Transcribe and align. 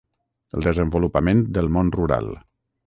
El 0.59 0.65
desenvolupament 0.69 1.45
del 1.59 1.73
món 1.77 1.95
rural. 1.99 2.35